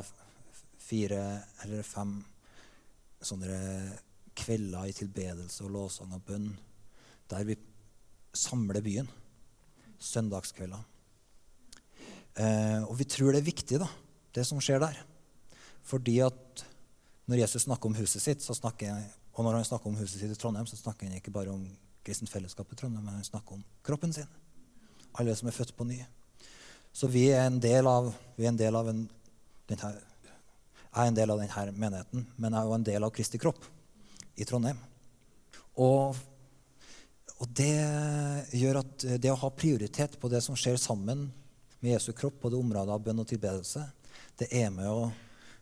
[0.80, 1.24] fire
[1.64, 2.20] eller fem
[3.20, 3.58] sånne
[4.40, 6.54] kvelder i tilbedelse og lovsang og bønn,
[7.30, 7.58] der vi
[8.34, 9.10] samler byen.
[10.00, 10.80] Søndagskvelder.
[12.40, 13.90] Eh, og vi tror det er viktig, da,
[14.38, 15.02] det som skjer der.
[15.84, 16.64] Fordi at
[17.30, 19.04] når Jesus snakker om huset sitt, snakker,
[19.36, 21.68] og når han snakker om huset sitt i Trondheim, så snakker han ikke bare om
[22.06, 24.30] kristent fellesskap i Trondheim, men han snakker om kroppen sin.
[25.14, 26.00] Alle som er født på ny.
[26.94, 29.04] Så vi er en del av, en del av en,
[29.70, 29.92] denne,
[30.90, 33.42] jeg er en del av denne menigheten, men jeg er jo en del av Kristi
[33.42, 33.62] kropp
[34.42, 34.82] i Trondheim.
[35.78, 36.18] Og,
[37.38, 37.78] og, det
[38.58, 41.28] gjør at det å ha prioritet på det som skjer sammen
[41.78, 43.86] med Jesu kropp på det området av bønn og tilbedelse,
[44.42, 45.12] det er med å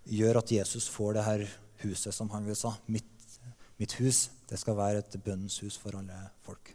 [0.08, 1.46] gjøre at Jesus får det her
[1.84, 2.74] huset, som han vil sa.
[2.88, 3.10] Mitt,
[3.80, 4.28] mitt hus.
[4.48, 6.74] Det skal være et bønnens hus for alle folk.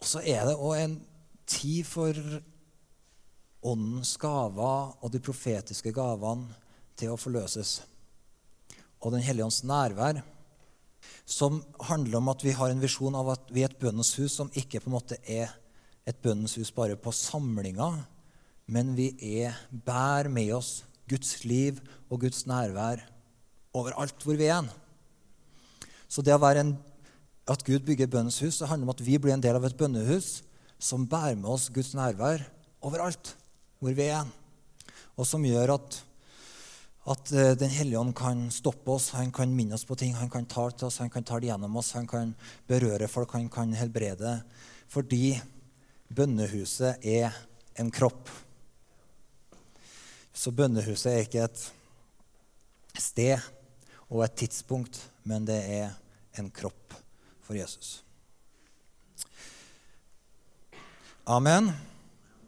[0.00, 0.96] Og så er det òg en
[1.50, 2.16] tid for
[3.60, 6.48] åndens gaver og de profetiske gavene
[6.96, 7.80] til å forløses
[9.00, 10.20] og Den hellige ånds nærvær,
[11.24, 14.34] som handler om at vi har en visjon av at vi er et bønnens hus
[14.36, 15.54] som ikke på en måte er
[16.08, 17.88] et bønnens hus bare på samlinga,
[18.68, 19.08] men vi
[19.40, 23.02] er, bærer med oss Guds liv og Guds nærvær
[23.76, 24.68] overalt hvor vi er.
[26.10, 26.74] Så det å være en,
[27.50, 29.78] at Gud bygger bønnens hus, det handler om at vi blir en del av et
[29.78, 30.40] bønnehus
[30.80, 32.46] som bærer med oss Guds nærvær
[32.86, 33.34] overalt
[33.80, 34.28] hvor vi er.
[35.18, 36.04] Og som gjør at
[37.08, 40.30] at eh, Den hellige ånd kan stoppe oss, han kan minne oss på ting, han
[40.30, 42.34] kan tale til oss, han kan tale gjennom oss, han kan
[42.68, 44.42] berøre folk, han kan helbrede.
[44.90, 45.40] Fordi
[46.12, 47.32] bønnehuset er
[47.80, 48.28] en kropp.
[50.40, 51.62] Så bønnehuset er ikke et
[52.96, 53.42] sted
[54.08, 54.96] og et tidspunkt,
[55.28, 55.90] men det er
[56.40, 56.94] en kropp
[57.44, 57.98] for Jesus.
[61.28, 61.68] Amen.